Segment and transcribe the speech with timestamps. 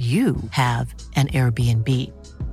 [0.00, 1.88] you have an Airbnb.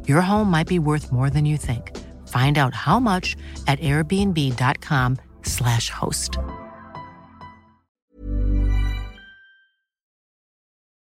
[0.06, 1.96] Your home might be worth more than you think.
[2.28, 6.38] Find out how much at airbnb.com/slash host.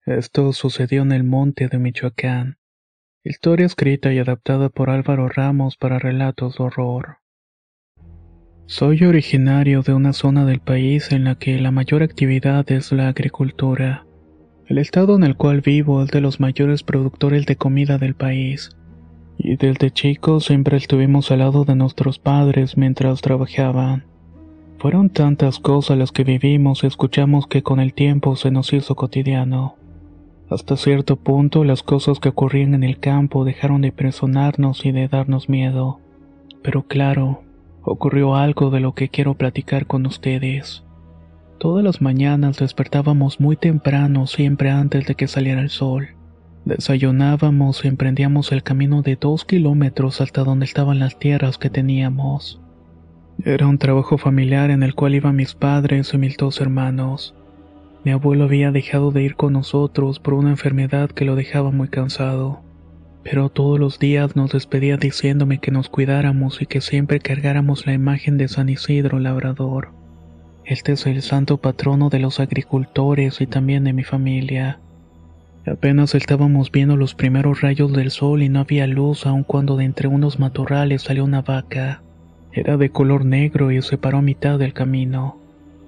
[0.06, 2.56] Esto sucedió en el monte de Michoacán.
[3.22, 7.18] Historia escrita y adaptada por Álvaro Ramos para relatos de horror.
[8.66, 13.08] Soy originario de una zona del país en la que la mayor actividad es la
[13.08, 14.06] agricultura.
[14.70, 18.70] El estado en el cual vivo es de los mayores productores de comida del país.
[19.36, 24.04] Y desde chicos siempre estuvimos al lado de nuestros padres mientras trabajaban.
[24.78, 28.94] Fueron tantas cosas las que vivimos y escuchamos que con el tiempo se nos hizo
[28.94, 29.74] cotidiano.
[30.48, 35.08] Hasta cierto punto las cosas que ocurrían en el campo dejaron de impresionarnos y de
[35.08, 35.98] darnos miedo.
[36.62, 37.42] Pero claro,
[37.82, 40.84] ocurrió algo de lo que quiero platicar con ustedes.
[41.60, 46.08] Todas las mañanas despertábamos muy temprano, siempre antes de que saliera el sol.
[46.64, 52.62] Desayunábamos y emprendíamos el camino de dos kilómetros hasta donde estaban las tierras que teníamos.
[53.44, 57.34] Era un trabajo familiar en el cual iban mis padres y mis dos hermanos.
[58.06, 61.88] Mi abuelo había dejado de ir con nosotros por una enfermedad que lo dejaba muy
[61.88, 62.62] cansado.
[63.22, 67.92] Pero todos los días nos despedía diciéndome que nos cuidáramos y que siempre cargáramos la
[67.92, 69.99] imagen de San Isidro Labrador.
[70.64, 74.78] Este es el santo patrono de los agricultores y también de mi familia.
[75.66, 79.84] Apenas estábamos viendo los primeros rayos del sol y no había luz aun cuando de
[79.84, 82.02] entre unos matorrales salió una vaca.
[82.52, 85.36] Era de color negro y se paró a mitad del camino.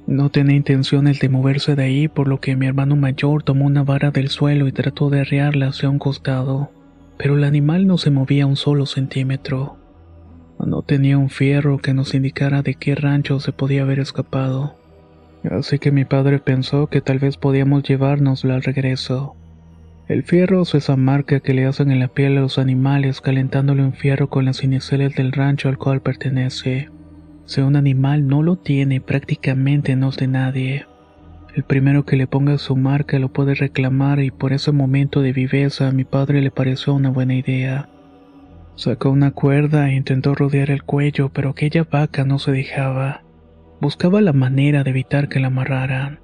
[0.06, 3.84] No tenía intenciones de moverse de ahí, por lo que mi hermano mayor tomó una
[3.84, 6.70] vara del suelo y trató de arrearla hacia un costado,
[7.16, 9.76] pero el animal no se movía un solo centímetro.
[10.64, 14.76] No tenía un fierro que nos indicara de qué rancho se podía haber escapado.
[15.50, 19.34] Así que mi padre pensó que tal vez podíamos llevárnosla al regreso.
[20.06, 23.82] El fierro es esa marca que le hacen en la piel a los animales calentándole
[23.82, 26.90] un fierro con las iniciales del rancho al cual pertenece.
[27.44, 30.86] Si un animal no lo tiene, prácticamente no es de nadie.
[31.54, 35.32] El primero que le ponga su marca lo puede reclamar y por ese momento de
[35.32, 37.88] viveza a mi padre le pareció una buena idea.
[38.74, 43.22] Sacó una cuerda e intentó rodear el cuello, pero aquella vaca no se dejaba.
[43.80, 46.20] Buscaba la manera de evitar que la amarraran.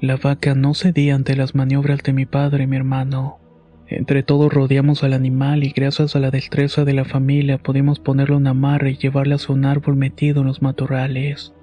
[0.00, 3.38] La vaca no cedía ante las maniobras de mi padre y mi hermano.
[3.86, 8.36] Entre todos rodeamos al animal y gracias a la destreza de la familia pudimos ponerle
[8.36, 11.54] una amarra y llevarla a un árbol metido en los matorrales.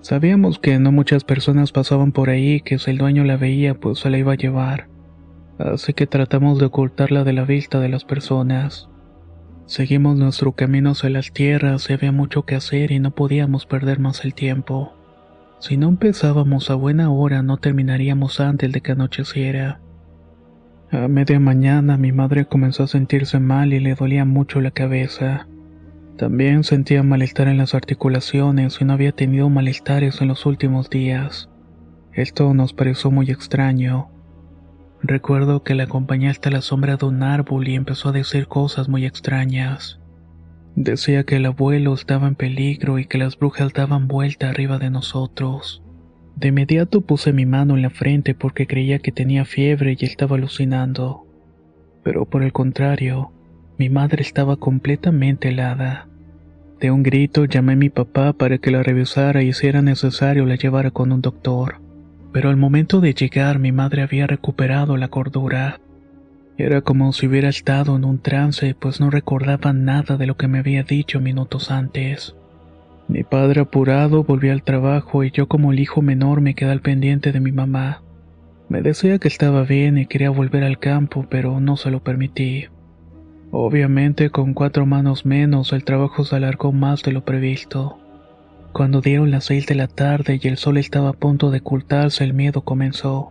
[0.00, 3.98] Sabíamos que no muchas personas pasaban por ahí que si el dueño la veía pues
[3.98, 4.88] se la iba a llevar.
[5.58, 8.88] Así que tratamos de ocultarla de la vista de las personas.
[9.66, 13.98] Seguimos nuestro camino hacia las tierras y había mucho que hacer y no podíamos perder
[13.98, 14.92] más el tiempo.
[15.58, 19.80] Si no empezábamos a buena hora no terminaríamos antes de que anocheciera.
[20.90, 25.48] A media mañana mi madre comenzó a sentirse mal y le dolía mucho la cabeza.
[26.18, 31.48] También sentía malestar en las articulaciones y no había tenido malestares en los últimos días.
[32.12, 34.13] Esto nos pareció muy extraño.
[35.06, 38.88] Recuerdo que la acompañé hasta la sombra de un árbol y empezó a decir cosas
[38.88, 40.00] muy extrañas.
[40.76, 44.88] Decía que el abuelo estaba en peligro y que las brujas daban vuelta arriba de
[44.88, 45.82] nosotros.
[46.36, 50.36] De inmediato puse mi mano en la frente porque creía que tenía fiebre y estaba
[50.36, 51.26] alucinando.
[52.02, 53.30] Pero por el contrario,
[53.76, 56.08] mi madre estaba completamente helada.
[56.80, 60.46] De un grito llamé a mi papá para que la revisara y si era necesario
[60.46, 61.83] la llevara con un doctor
[62.34, 65.78] pero al momento de llegar mi madre había recuperado la cordura.
[66.58, 70.48] Era como si hubiera estado en un trance, pues no recordaba nada de lo que
[70.48, 72.34] me había dicho minutos antes.
[73.06, 76.80] Mi padre apurado volvió al trabajo y yo como el hijo menor me quedé al
[76.80, 78.02] pendiente de mi mamá.
[78.68, 82.66] Me decía que estaba bien y quería volver al campo, pero no se lo permití.
[83.52, 88.00] Obviamente con cuatro manos menos el trabajo se alargó más de lo previsto.
[88.74, 92.24] Cuando dieron las seis de la tarde y el sol estaba a punto de ocultarse,
[92.24, 93.30] el miedo comenzó.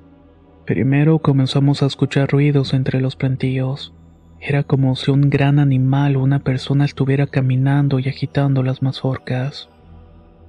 [0.66, 3.94] Primero comenzamos a escuchar ruidos entre los plantíos.
[4.40, 9.68] Era como si un gran animal o una persona estuviera caminando y agitando las mazorcas.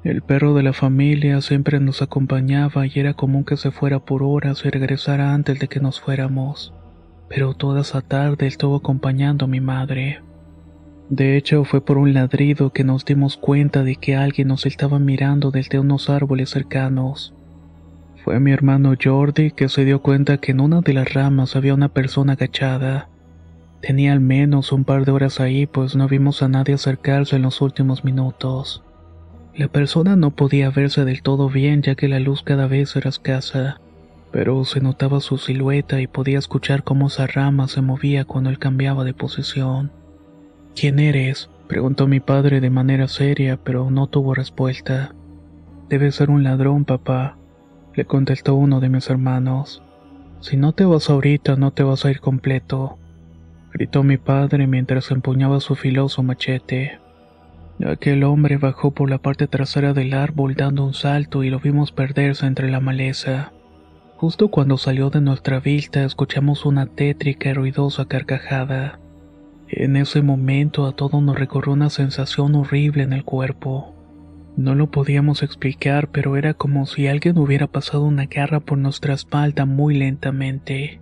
[0.04, 4.22] El perro de la familia siempre nos acompañaba y era común que se fuera por
[4.22, 6.72] horas y regresara antes de que nos fuéramos.
[7.28, 10.20] pero toda esa tarde estuvo acompañando a mi madre.
[11.10, 14.98] De hecho, fue por un ladrido que nos dimos cuenta de que alguien nos estaba
[14.98, 17.34] mirando desde unos árboles cercanos.
[18.24, 21.74] Fue mi hermano Jordi que se dio cuenta que en una de las ramas había
[21.74, 23.10] una persona agachada.
[23.82, 27.42] Tenía al menos un par de horas ahí, pues no vimos a nadie acercarse en
[27.42, 28.82] los últimos minutos.
[29.54, 33.10] La persona no podía verse del todo bien ya que la luz cada vez era
[33.10, 33.78] escasa,
[34.32, 38.58] pero se notaba su silueta y podía escuchar cómo esa rama se movía cuando él
[38.58, 39.92] cambiaba de posición.
[40.74, 41.50] ¿Quién eres?
[41.68, 45.14] preguntó mi padre de manera seria, pero no tuvo respuesta.
[45.88, 47.36] Debe ser un ladrón, papá,
[47.94, 49.82] le contestó uno de mis hermanos.
[50.40, 52.98] Si no te vas ahorita, no te vas a ir completo,
[53.72, 56.98] gritó mi padre mientras empuñaba su filoso machete.
[57.84, 61.92] Aquel hombre bajó por la parte trasera del árbol dando un salto y lo vimos
[61.92, 63.52] perderse entre la maleza.
[64.16, 69.00] Justo cuando salió de nuestra vista escuchamos una tétrica y ruidosa carcajada.
[69.76, 73.92] En ese momento a todos nos recorrió una sensación horrible en el cuerpo.
[74.56, 79.14] No lo podíamos explicar, pero era como si alguien hubiera pasado una garra por nuestra
[79.14, 81.00] espalda muy lentamente.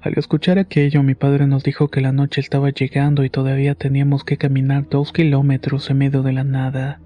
[0.00, 4.24] Al escuchar aquello, mi padre nos dijo que la noche estaba llegando y todavía teníamos
[4.24, 7.00] que caminar dos kilómetros en medio de la nada.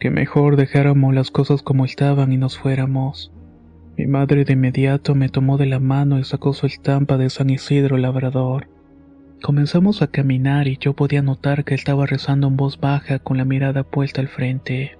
[0.00, 3.32] Que mejor dejáramos las cosas como estaban y nos fuéramos.
[3.96, 7.50] Mi madre de inmediato me tomó de la mano y sacó su estampa de San
[7.50, 8.73] Isidro Labrador.
[9.44, 13.44] Comenzamos a caminar y yo podía notar que estaba rezando en voz baja con la
[13.44, 14.96] mirada puesta al frente.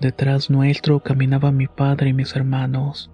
[0.00, 3.08] Detrás nuestro caminaba mi padre y mis hermanos.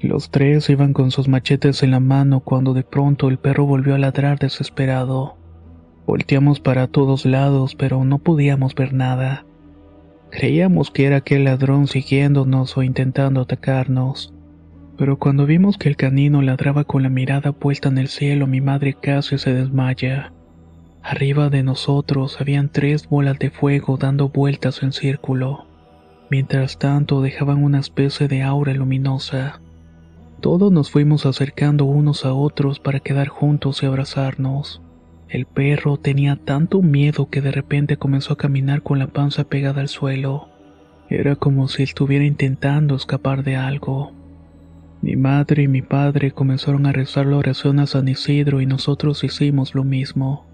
[0.00, 3.94] Los tres iban con sus machetes en la mano cuando de pronto el perro volvió
[3.94, 5.36] a ladrar desesperado.
[6.06, 9.44] Volteamos para todos lados, pero no podíamos ver nada.
[10.30, 14.31] Creíamos que era aquel ladrón siguiéndonos o intentando atacarnos.
[15.02, 18.60] Pero cuando vimos que el canino ladraba con la mirada puesta en el cielo, mi
[18.60, 20.32] madre casi se desmaya.
[21.02, 25.66] Arriba de nosotros habían tres bolas de fuego dando vueltas en círculo.
[26.30, 29.60] Mientras tanto dejaban una especie de aura luminosa.
[30.40, 34.82] Todos nos fuimos acercando unos a otros para quedar juntos y abrazarnos.
[35.28, 39.80] El perro tenía tanto miedo que de repente comenzó a caminar con la panza pegada
[39.80, 40.48] al suelo.
[41.10, 44.21] Era como si estuviera intentando escapar de algo.
[45.02, 49.24] Mi madre y mi padre comenzaron a rezar la oración a San Isidro y nosotros
[49.24, 50.46] hicimos lo mismo.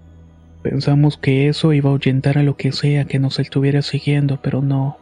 [0.63, 4.63] Pensamos que eso iba a ahuyentar a lo que sea que nos estuviera siguiendo, pero
[4.63, 4.97] no.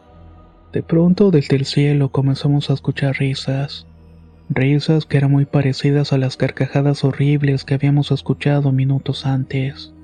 [0.74, 3.86] De pronto desde el cielo comenzamos a escuchar risas.
[4.50, 9.94] Risas que eran muy parecidas a las carcajadas horribles que habíamos escuchado minutos antes.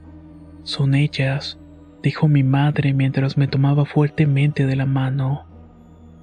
[0.63, 1.59] Son ellas,
[2.03, 5.45] dijo mi madre mientras me tomaba fuertemente de la mano.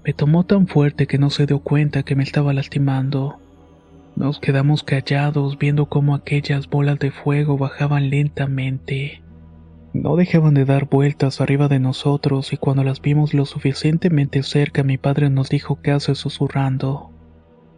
[0.03, 3.37] Me tomó tan fuerte que no se dio cuenta que me estaba lastimando.
[4.15, 9.21] Nos quedamos callados viendo cómo aquellas bolas de fuego bajaban lentamente.
[9.93, 14.83] No dejaban de dar vueltas arriba de nosotros y cuando las vimos lo suficientemente cerca
[14.83, 17.11] mi padre nos dijo casi susurrando.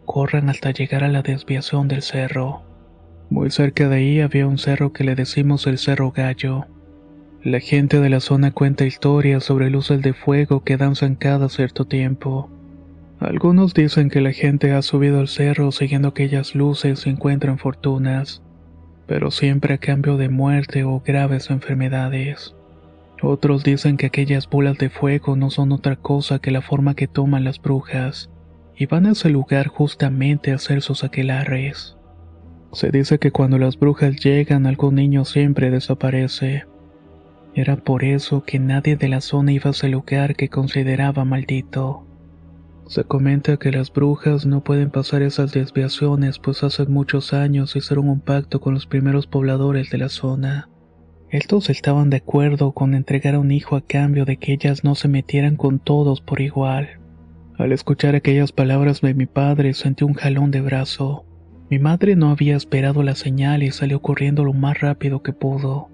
[0.06, 2.62] Corran hasta llegar a la desviación del cerro.
[3.30, 6.66] Muy cerca de ahí había un cerro que le decimos el Cerro Gallo.
[7.44, 11.84] La gente de la zona cuenta historias sobre luces de fuego que danzan cada cierto
[11.84, 12.48] tiempo.
[13.20, 18.42] Algunos dicen que la gente ha subido al cerro siguiendo aquellas luces y encuentran fortunas,
[19.06, 22.54] pero siempre a cambio de muerte o graves enfermedades.
[23.20, 27.08] Otros dicen que aquellas bolas de fuego no son otra cosa que la forma que
[27.08, 28.30] toman las brujas,
[28.74, 31.98] y van a ese lugar justamente a hacer sus aquelarres.
[32.72, 36.64] Se dice que cuando las brujas llegan algún niño siempre desaparece
[37.54, 42.04] era por eso que nadie de la zona iba a ese lugar que consideraba maldito.
[42.86, 48.08] Se comenta que las brujas no pueden pasar esas desviaciones pues hace muchos años hicieron
[48.08, 50.68] un pacto con los primeros pobladores de la zona.
[51.30, 54.94] Estos estaban de acuerdo con entregar a un hijo a cambio de que ellas no
[54.94, 57.00] se metieran con todos por igual.
[57.56, 61.24] Al escuchar aquellas palabras de mi padre sentí un jalón de brazo.
[61.70, 65.88] Mi madre no había esperado la señal y salió corriendo lo más rápido que pudo.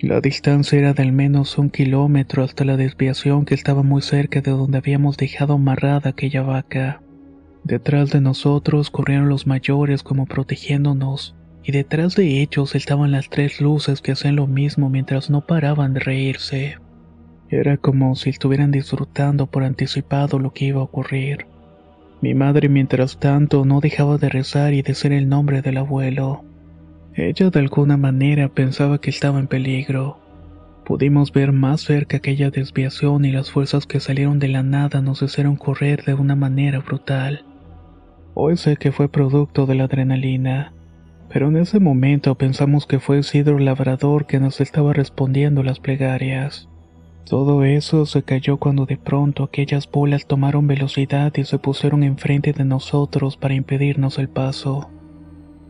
[0.00, 4.40] La distancia era de al menos un kilómetro hasta la desviación que estaba muy cerca
[4.40, 7.02] de donde habíamos dejado amarrada aquella vaca.
[7.64, 13.60] Detrás de nosotros corrieron los mayores como protegiéndonos, y detrás de ellos estaban las tres
[13.60, 16.78] luces que hacían lo mismo mientras no paraban de reírse.
[17.48, 21.46] Era como si estuvieran disfrutando por anticipado lo que iba a ocurrir.
[22.20, 26.44] Mi madre mientras tanto no dejaba de rezar y decir el nombre del abuelo.
[27.18, 30.18] Ella de alguna manera pensaba que estaba en peligro.
[30.84, 35.20] Pudimos ver más cerca aquella desviación y las fuerzas que salieron de la nada nos
[35.20, 37.44] hicieron correr de una manera brutal.
[38.34, 40.72] Hoy sé que fue producto de la adrenalina,
[41.28, 46.68] Pero en ese momento pensamos que fue Isidro Labrador que nos estaba respondiendo las plegarias.
[47.28, 52.52] Todo eso se cayó cuando de pronto aquellas bolas tomaron velocidad y se pusieron enfrente
[52.52, 54.88] de nosotros para impedirnos el paso.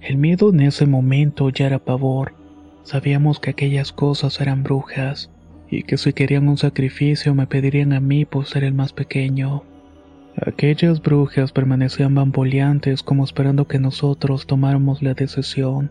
[0.01, 2.35] El miedo en ese momento ya era pavor.
[2.85, 5.31] Sabíamos que aquellas cosas eran brujas
[5.71, 9.65] y que si querían un sacrificio me pedirían a mí por ser el más pequeño.
[10.41, 15.91] Aquellas brujas permanecían bamboleantes como esperando que nosotros tomáramos la decisión.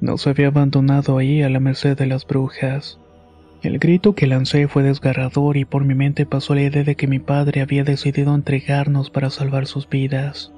[0.00, 2.98] Nos había abandonado ahí a la merced de las brujas.
[3.62, 7.06] El grito que lancé fue desgarrador y por mi mente pasó la idea de que
[7.06, 10.52] mi padre había decidido entregarnos para salvar sus vidas.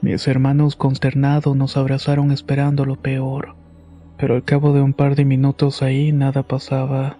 [0.00, 3.56] Mis hermanos consternados nos abrazaron esperando lo peor
[4.16, 7.18] pero al cabo de un par de minutos ahí nada pasaba.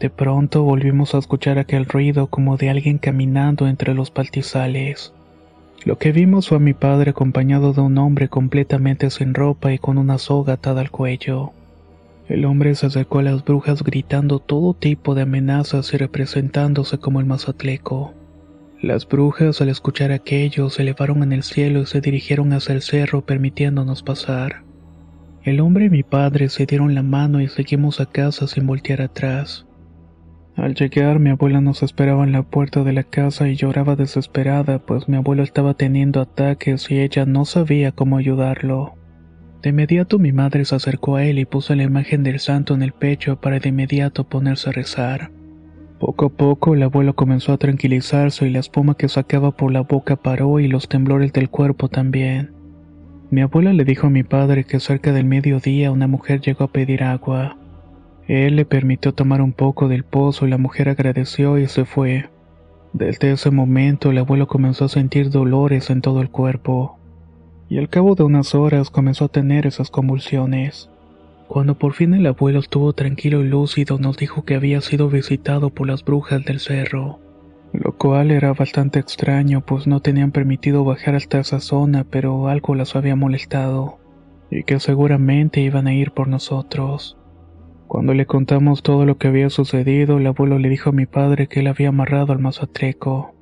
[0.00, 5.14] De pronto volvimos a escuchar aquel ruido como de alguien caminando entre los paltizales.
[5.84, 9.78] Lo que vimos fue a mi padre acompañado de un hombre completamente sin ropa y
[9.78, 11.52] con una soga atada al cuello.
[12.28, 17.18] El hombre se acercó a las brujas gritando todo tipo de amenazas y representándose como
[17.18, 18.14] el mazatleco.
[18.80, 22.82] Las brujas al escuchar aquello se elevaron en el cielo y se dirigieron hacia el
[22.82, 24.62] cerro permitiéndonos pasar.
[25.42, 29.02] El hombre y mi padre se dieron la mano y seguimos a casa sin voltear
[29.02, 29.66] atrás.
[30.56, 34.80] Al llegar, mi abuela nos esperaba en la puerta de la casa y lloraba desesperada,
[34.80, 38.94] pues mi abuelo estaba teniendo ataques y ella no sabía cómo ayudarlo.
[39.62, 42.82] De inmediato mi madre se acercó a él y puso la imagen del santo en
[42.82, 45.30] el pecho para de inmediato ponerse a rezar.
[45.98, 49.82] Poco a poco el abuelo comenzó a tranquilizarse y la espuma que sacaba por la
[49.82, 52.50] boca paró y los temblores del cuerpo también.
[53.30, 56.72] Mi abuela le dijo a mi padre que cerca del mediodía una mujer llegó a
[56.72, 57.56] pedir agua.
[58.28, 62.30] Él le permitió tomar un poco del pozo y la mujer agradeció y se fue.
[62.92, 66.98] Desde ese momento el abuelo comenzó a sentir dolores en todo el cuerpo.
[67.68, 70.90] Y al cabo de unas horas comenzó a tener esas convulsiones.
[71.48, 75.70] Cuando por fin el abuelo estuvo tranquilo y lúcido nos dijo que había sido visitado
[75.70, 77.18] por las brujas del cerro
[77.72, 82.74] lo cual era bastante extraño pues no tenían permitido bajar hasta esa zona pero algo
[82.74, 83.98] las había molestado
[84.50, 87.16] y que seguramente iban a ir por nosotros.
[87.92, 91.46] Cuando le contamos todo lo que había sucedido, el abuelo le dijo a mi padre
[91.46, 93.34] que él había amarrado al mazatreco,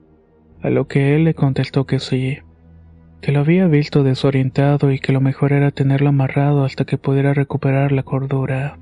[0.60, 2.38] a lo que él le contestó que sí,
[3.20, 7.32] que lo había visto desorientado y que lo mejor era tenerlo amarrado hasta que pudiera
[7.32, 8.80] recuperar la cordura.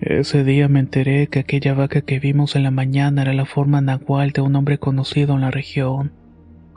[0.00, 3.80] Ese día me enteré que aquella vaca que vimos en la mañana era la forma
[3.80, 6.10] nahual de un hombre conocido en la región.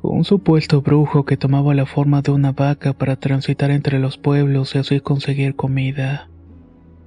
[0.04, 4.76] Un supuesto brujo que tomaba la forma de una vaca para transitar entre los pueblos
[4.76, 6.30] y así conseguir comida.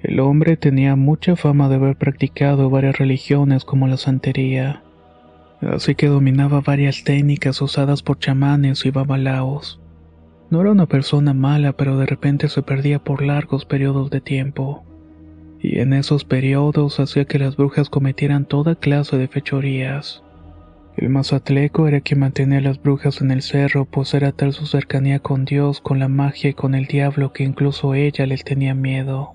[0.06, 4.84] El hombre tenía mucha fama de haber practicado varias religiones como la santería,
[5.60, 9.80] así que dominaba varias técnicas usadas por chamanes y babalaos.
[10.48, 14.84] No era una persona mala, pero de repente se perdía por largos periodos de tiempo
[15.60, 20.22] y en esos periodos hacía que las brujas cometieran toda clase de fechorías.
[20.96, 24.66] El mazatleco era quien mantenía a las brujas en el cerro, pues era tal su
[24.66, 28.72] cercanía con Dios, con la magia y con el diablo que incluso ella les tenía
[28.72, 29.32] miedo.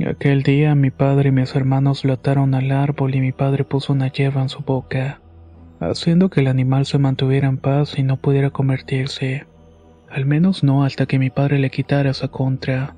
[0.00, 3.92] Aquel día mi padre y mis hermanos lo ataron al árbol y mi padre puso
[3.92, 5.20] una hierba en su boca,
[5.78, 9.46] haciendo que el animal se mantuviera en paz y no pudiera convertirse.
[10.10, 12.96] Al menos no hasta que mi padre le quitara esa contra.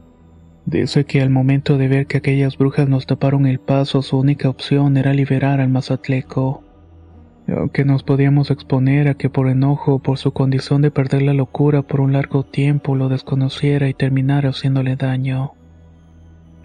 [0.65, 4.49] Dice que al momento de ver que aquellas brujas nos taparon el paso, su única
[4.49, 6.65] opción era liberar al mazatleco.
[7.47, 11.35] Aunque nos podíamos exponer a que por enojo o por su condición de perder la
[11.35, 15.53] locura por un largo tiempo lo desconociera y terminara haciéndole daño.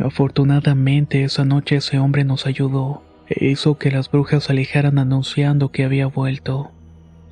[0.03, 5.71] Afortunadamente esa noche ese hombre nos ayudó e hizo que las brujas se alejaran anunciando
[5.71, 6.71] que había vuelto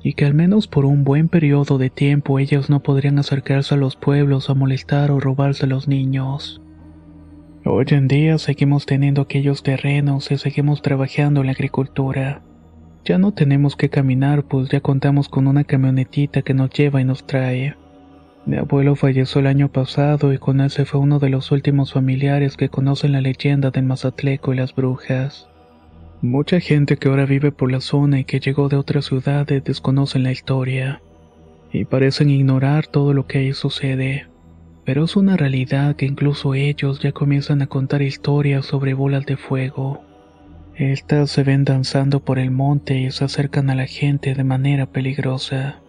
[0.02, 3.76] y que al menos por un buen periodo de tiempo ellas no podrían acercarse a
[3.76, 6.62] los pueblos a molestar o robarse a los niños.
[7.64, 12.42] Hoy en día seguimos teniendo aquellos terrenos y seguimos trabajando en la agricultura.
[13.04, 17.04] Ya no tenemos que caminar pues ya contamos con una camionetita que nos lleva y
[17.04, 17.74] nos trae.
[18.46, 21.92] Mi abuelo falleció el año pasado y con él se fue uno de los últimos
[21.92, 25.48] familiares que conocen la leyenda del Mazatleco y las brujas.
[26.22, 30.22] Mucha gente que ahora vive por la zona y que llegó de otras ciudades desconocen
[30.22, 31.00] la historia
[31.72, 34.26] y parecen ignorar todo lo que ahí sucede.
[34.84, 39.36] Pero es una realidad que incluso ellos ya comienzan a contar historias sobre bolas de
[39.36, 40.02] fuego.
[40.74, 44.86] Estas se ven danzando por el monte y se acercan a la gente de manera
[44.86, 45.80] peligrosa.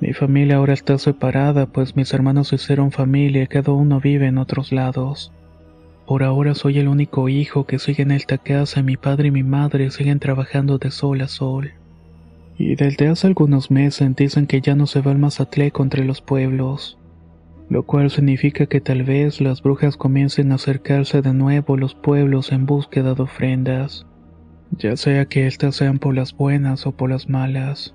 [0.00, 4.38] Mi familia ahora está separada pues mis hermanos hicieron familia y cada uno vive en
[4.38, 5.32] otros lados.
[6.06, 9.30] Por ahora soy el único hijo que sigue en esta casa y mi padre y
[9.30, 11.72] mi madre siguen trabajando de sol a sol.
[12.56, 16.20] Y desde hace algunos meses dicen que ya no se va el Mazatleco entre los
[16.20, 16.98] pueblos
[17.68, 21.94] lo cual significa que tal vez las brujas comiencen a acercarse de nuevo a los
[21.94, 24.06] pueblos en búsqueda de ofrendas,
[24.70, 27.94] ya sea que éstas sean por las buenas o por las malas.